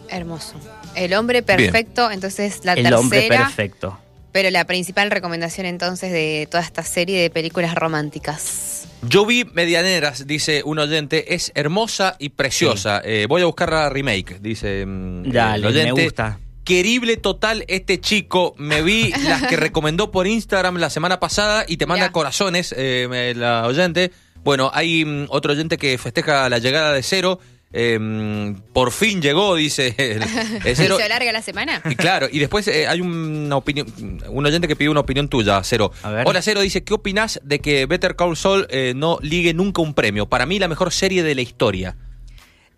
Hermoso. 0.09 0.55
El 0.95 1.15
hombre 1.15 1.43
perfecto, 1.43 2.03
Bien. 2.03 2.15
entonces 2.15 2.65
la 2.65 2.73
el 2.73 2.83
tercera. 2.83 2.89
El 2.89 2.95
hombre 2.95 3.29
perfecto. 3.29 3.99
Pero 4.33 4.51
la 4.51 4.67
principal 4.67 5.11
recomendación 5.11 5.67
entonces 5.67 6.13
de 6.13 6.47
toda 6.51 6.63
esta 6.63 6.83
serie 6.83 7.23
de 7.23 7.31
películas 7.31 7.75
románticas. 7.75 8.86
Yo 9.09 9.27
vi 9.27 9.45
Medianeras, 9.45 10.27
dice 10.27 10.63
un 10.65 10.79
oyente, 10.79 11.35
es 11.35 11.53
hermosa 11.55 12.17
y 12.19 12.31
preciosa. 12.31 13.03
Sí. 13.05 13.11
Eh, 13.11 13.27
voy 13.29 13.43
a 13.43 13.47
buscar 13.47 13.71
la 13.71 13.89
remake, 13.89 14.39
dice 14.41 14.85
mm, 14.87 15.31
Dale, 15.31 15.59
el 15.59 15.67
oyente. 15.67 15.93
me 15.93 16.05
gusta. 16.05 16.39
Querible 16.65 17.17
total 17.17 17.65
este 17.69 18.01
chico. 18.01 18.55
Me 18.59 18.83
vi 18.83 19.13
las 19.29 19.45
que 19.47 19.57
recomendó 19.57 20.11
por 20.11 20.27
Instagram 20.27 20.77
la 20.79 20.91
semana 20.91 21.21
pasada 21.21 21.65
y 21.69 21.77
te 21.77 21.87
manda 21.87 22.07
ya. 22.07 22.13
corazones, 22.13 22.75
eh, 22.77 23.35
la 23.37 23.67
oyente. 23.67 24.11
Bueno, 24.43 24.71
hay 24.73 25.05
um, 25.05 25.27
otro 25.29 25.53
oyente 25.53 25.77
que 25.77 25.99
festeja 25.99 26.49
la 26.49 26.59
llegada 26.59 26.93
de 26.93 27.03
Cero. 27.03 27.41
Eh, 27.73 28.55
por 28.73 28.93
fin 28.93 29.21
llegó, 29.21 29.55
dice 29.57 29.95
el, 29.99 30.23
el 30.65 30.77
Cero. 30.77 30.97
¿Se 30.99 31.09
larga 31.09 31.33
la 31.33 31.43
semana? 31.43 31.83
Y 31.89 31.97
claro, 31.97 32.29
y 32.31 32.39
después 32.39 32.67
eh, 32.69 32.87
hay 32.87 33.01
una 33.01 33.57
opinión, 33.57 33.87
un 34.29 34.47
oyente 34.47 34.69
que 34.69 34.77
pidió 34.77 34.91
una 34.91 35.01
opinión 35.01 35.29
tuya, 35.29 35.61
Cero. 35.65 35.91
Hola, 36.25 36.43
Cero, 36.43 36.61
dice, 36.61 36.85
¿qué 36.85 36.95
opinas 36.95 37.41
de 37.43 37.61
que 37.61 37.87
Better 37.87 38.17
Call 38.17 38.37
Saul 38.37 38.67
eh, 38.71 38.93
no 38.97 39.19
ligue 39.21 39.53
nunca 39.53 39.83
un 39.83 39.95
premio? 39.95 40.27
Para 40.27 40.47
mí, 40.47 40.59
la 40.59 40.69
mejor 40.69 40.93
serie 40.93 41.23
de 41.23 41.35
la 41.35 41.43
historia. 41.43 41.97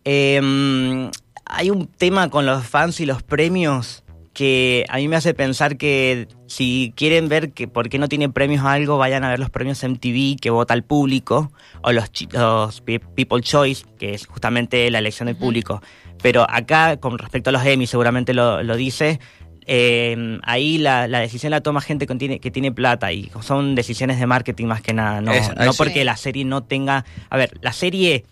Eh, 0.04 0.40
hay 1.44 1.70
un 1.70 1.86
tema 1.86 2.28
con 2.30 2.46
los 2.46 2.66
fans 2.66 3.00
y 3.00 3.06
los 3.06 3.22
premios 3.22 4.04
que 4.38 4.84
a 4.88 4.98
mí 4.98 5.08
me 5.08 5.16
hace 5.16 5.34
pensar 5.34 5.76
que 5.76 6.28
si 6.46 6.92
quieren 6.94 7.28
ver 7.28 7.50
que 7.50 7.66
por 7.66 7.88
qué 7.88 7.98
no 7.98 8.06
tiene 8.06 8.28
premios 8.28 8.64
a 8.64 8.74
algo, 8.74 8.96
vayan 8.96 9.24
a 9.24 9.30
ver 9.30 9.40
los 9.40 9.50
premios 9.50 9.82
MTV 9.82 10.36
que 10.40 10.50
vota 10.50 10.74
el 10.74 10.84
público, 10.84 11.50
o 11.82 11.90
los, 11.90 12.08
los 12.30 12.80
People 12.80 13.42
Choice, 13.42 13.84
que 13.98 14.14
es 14.14 14.28
justamente 14.28 14.88
la 14.92 15.00
elección 15.00 15.26
del 15.26 15.34
público. 15.34 15.82
Pero 16.22 16.46
acá, 16.48 16.98
con 16.98 17.18
respecto 17.18 17.50
a 17.50 17.52
los 17.52 17.66
Emmy, 17.66 17.88
seguramente 17.88 18.32
lo, 18.32 18.62
lo 18.62 18.76
dice, 18.76 19.18
eh, 19.66 20.38
ahí 20.44 20.78
la, 20.78 21.08
la, 21.08 21.18
decisión 21.18 21.50
la 21.50 21.60
toma 21.60 21.80
gente 21.80 22.06
que 22.06 22.14
tiene, 22.14 22.38
que 22.38 22.52
tiene 22.52 22.70
plata 22.70 23.12
y 23.12 23.32
son 23.40 23.74
decisiones 23.74 24.20
de 24.20 24.26
marketing 24.28 24.66
más 24.66 24.82
que 24.82 24.94
nada, 24.94 25.20
no, 25.20 25.32
es, 25.32 25.52
no 25.56 25.72
porque 25.72 25.98
sí. 25.98 26.04
la 26.04 26.16
serie 26.16 26.44
no 26.44 26.62
tenga... 26.62 27.04
A 27.28 27.36
ver, 27.36 27.58
la 27.60 27.72
serie 27.72 28.24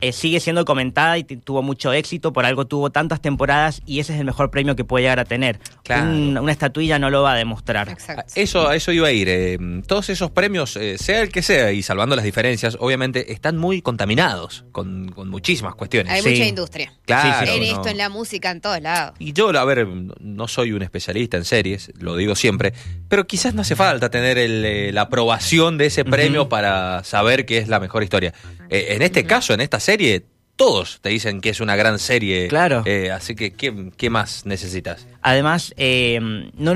eh, 0.00 0.12
sigue 0.12 0.40
siendo 0.40 0.64
comentada 0.64 1.16
y 1.18 1.24
tuvo 1.24 1.62
mucho 1.62 1.92
éxito, 1.92 2.32
por 2.32 2.44
algo 2.44 2.66
tuvo 2.66 2.90
tantas 2.90 3.20
temporadas 3.20 3.80
y 3.86 4.00
ese 4.00 4.12
es 4.14 4.20
el 4.20 4.26
mejor 4.26 4.50
premio 4.50 4.76
que 4.76 4.84
puede 4.84 5.04
llegar 5.04 5.20
a 5.20 5.24
tener. 5.24 5.58
Claro. 5.84 6.10
Un, 6.10 6.36
una 6.38 6.52
estatuilla 6.52 6.98
no 6.98 7.10
lo 7.10 7.22
va 7.22 7.32
a 7.32 7.36
demostrar. 7.36 7.88
Exacto. 7.88 8.32
Eso, 8.34 8.68
a 8.68 8.76
eso 8.76 8.92
iba 8.92 9.08
a 9.08 9.12
ir. 9.12 9.28
Eh, 9.28 9.58
todos 9.86 10.10
esos 10.10 10.30
premios, 10.30 10.76
eh, 10.76 10.98
sea 10.98 11.22
el 11.22 11.30
que 11.30 11.42
sea, 11.42 11.72
y 11.72 11.82
salvando 11.82 12.14
las 12.16 12.24
diferencias, 12.24 12.76
obviamente 12.80 13.32
están 13.32 13.56
muy 13.56 13.82
contaminados 13.82 14.64
con, 14.72 15.08
con 15.10 15.28
muchísimas 15.30 15.74
cuestiones. 15.74 16.12
Hay 16.12 16.22
Sí. 16.22 16.30
mucha 16.30 16.44
industria. 16.46 16.92
Claro, 17.04 17.50
en 17.50 17.60
no. 17.60 17.64
esto, 17.66 17.88
en 17.88 17.96
la 17.98 18.08
música, 18.08 18.50
en 18.50 18.60
todos 18.60 18.80
lados. 18.82 19.14
Y 19.18 19.32
yo, 19.32 19.48
a 19.50 19.64
ver, 19.64 19.86
no 20.20 20.48
soy 20.48 20.72
un 20.72 20.82
especialista 20.82 21.36
en 21.36 21.44
series, 21.44 21.92
lo 21.98 22.16
digo 22.16 22.34
siempre, 22.34 22.72
pero 23.08 23.26
quizás 23.26 23.54
no 23.54 23.62
hace 23.62 23.76
falta 23.76 24.10
tener 24.10 24.38
el, 24.38 24.94
la 24.94 25.02
aprobación 25.02 25.78
de 25.78 25.86
ese 25.86 26.04
premio 26.04 26.48
para 26.48 27.04
saber 27.04 27.46
que 27.46 27.58
es 27.58 27.68
la 27.68 27.80
mejor 27.80 28.02
historia. 28.02 28.34
Eh, 28.68 28.88
en 28.90 29.02
este 29.02 29.24
caso, 29.24 29.54
en 29.54 29.60
esta 29.60 29.78
serie, 29.86 30.24
todos 30.56 30.98
te 31.00 31.10
dicen 31.10 31.40
que 31.40 31.50
es 31.50 31.60
una 31.60 31.76
gran 31.76 32.00
serie. 32.00 32.48
Claro. 32.48 32.82
Eh, 32.86 33.12
así 33.12 33.36
que, 33.36 33.52
¿qué, 33.52 33.90
qué 33.96 34.10
más 34.10 34.44
necesitas? 34.44 35.06
Además, 35.22 35.72
eh, 35.76 36.18
no, 36.54 36.72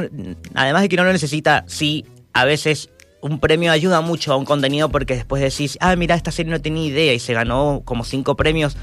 además 0.54 0.82
de 0.82 0.88
que 0.88 0.96
no 0.96 1.04
lo 1.04 1.12
necesita, 1.12 1.64
sí, 1.66 2.04
a 2.32 2.44
veces 2.44 2.88
un 3.20 3.40
premio 3.40 3.72
ayuda 3.72 4.00
mucho 4.00 4.32
a 4.32 4.36
un 4.36 4.44
contenido 4.44 4.90
porque 4.90 5.16
después 5.16 5.42
decís, 5.42 5.76
ah, 5.80 5.96
mira, 5.96 6.14
esta 6.14 6.30
serie 6.30 6.52
no 6.52 6.60
tenía 6.60 6.86
idea 6.86 7.12
y 7.12 7.18
se 7.18 7.34
ganó 7.34 7.82
como 7.84 8.04
cinco 8.04 8.36
premios, 8.36 8.76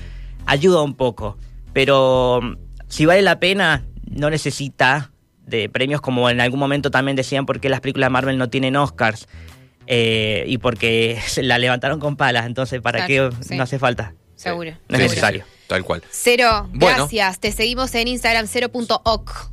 ayuda 0.45 0.81
un 0.81 0.95
poco. 0.95 1.37
Pero 1.71 2.41
si 2.89 3.05
vale 3.05 3.21
la 3.21 3.39
pena, 3.39 3.85
no 4.09 4.29
necesita 4.29 5.11
de 5.45 5.69
premios 5.69 6.01
como 6.01 6.29
en 6.29 6.41
algún 6.41 6.59
momento 6.59 6.91
también 6.91 7.15
decían 7.15 7.45
porque 7.45 7.69
las 7.69 7.79
películas 7.79 8.07
de 8.07 8.11
Marvel 8.11 8.37
no 8.37 8.49
tienen 8.49 8.75
Oscars. 8.75 9.29
Eh, 9.87 10.43
y 10.47 10.57
porque 10.59 11.19
se 11.27 11.41
la 11.43 11.57
levantaron 11.57 11.99
con 11.99 12.15
palas, 12.15 12.45
entonces 12.45 12.81
¿para 12.81 13.05
Claro, 13.05 13.29
qué 13.31 13.43
sí. 13.45 13.55
no 13.55 13.63
hace 13.63 13.79
falta? 13.79 14.13
Seguro. 14.35 14.71
No 14.87 14.97
es 14.97 15.03
necesario. 15.03 15.45
Tal 15.67 15.83
cual. 15.83 16.03
Cero, 16.11 16.69
Bueno. 16.73 16.97
gracias. 16.97 17.39
Te 17.39 17.51
seguimos 17.51 17.93
en 17.95 18.07
Instagram, 18.07 18.47
cero.oc. 18.47 19.51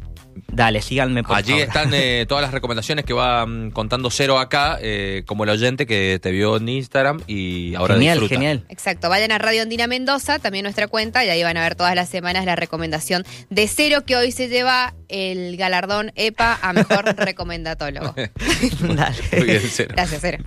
Dale, 0.49 0.83
síganme 0.83 1.23
por 1.23 1.37
Allí 1.37 1.53
favor. 1.53 1.67
están 1.67 1.91
eh, 1.95 2.25
todas 2.29 2.43
las 2.43 2.53
recomendaciones 2.53 3.05
que 3.05 3.13
va 3.13 3.45
mm, 3.47 3.71
contando 3.71 4.11
Cero 4.11 4.39
acá, 4.39 4.79
eh, 4.81 5.23
como 5.27 5.45
el 5.45 5.51
oyente 5.51 5.87
que 5.87 6.19
te 6.23 6.31
vio 6.31 6.57
en 6.57 6.69
Instagram 6.69 7.21
y 7.27 7.75
ahora 7.75 7.95
genial, 7.95 8.19
disfruta. 8.21 8.35
genial. 8.35 8.65
Exacto, 8.69 9.09
vayan 9.09 9.33
a 9.33 9.39
Radio 9.39 9.63
Andina 9.63 9.87
Mendoza, 9.87 10.39
también 10.39 10.63
nuestra 10.65 10.89
cuenta, 10.89 11.25
y 11.25 11.31
ahí 11.31 11.43
van 11.43 11.57
a 11.57 11.63
ver 11.63 11.75
todas 11.75 11.95
las 11.95 12.09
semanas 12.09 12.45
la 12.45 12.57
recomendación 12.57 13.25
de 13.51 13.69
Cero, 13.69 14.05
que 14.07 14.17
hoy 14.17 14.33
se 14.33 14.49
lleva 14.49 14.95
el 15.09 15.57
galardón 15.57 16.13
EPA 16.15 16.59
a 16.63 16.73
Mejor 16.73 17.05
Recomendatólogo. 17.17 18.15
Dale. 18.17 19.17
Muy 19.37 19.45
bien, 19.45 19.63
Cero. 19.71 19.93
Gracias, 19.97 20.21
Cero. 20.21 20.45